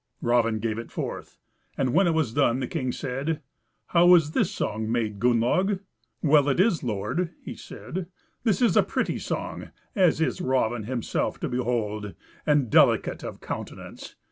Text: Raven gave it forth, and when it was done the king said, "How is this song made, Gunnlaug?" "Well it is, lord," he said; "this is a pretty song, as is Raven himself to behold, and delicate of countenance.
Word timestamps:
Raven 0.19 0.57
gave 0.57 0.79
it 0.79 0.89
forth, 0.89 1.37
and 1.77 1.93
when 1.93 2.07
it 2.07 2.15
was 2.15 2.33
done 2.33 2.59
the 2.59 2.65
king 2.65 2.91
said, 2.91 3.39
"How 3.89 4.15
is 4.15 4.31
this 4.31 4.49
song 4.49 4.91
made, 4.91 5.19
Gunnlaug?" 5.19 5.79
"Well 6.23 6.49
it 6.49 6.59
is, 6.59 6.81
lord," 6.81 7.35
he 7.43 7.53
said; 7.53 8.07
"this 8.43 8.63
is 8.63 8.75
a 8.75 8.81
pretty 8.81 9.19
song, 9.19 9.69
as 9.95 10.19
is 10.19 10.41
Raven 10.41 10.85
himself 10.85 11.39
to 11.41 11.47
behold, 11.49 12.15
and 12.47 12.71
delicate 12.71 13.21
of 13.23 13.41
countenance. 13.41 14.15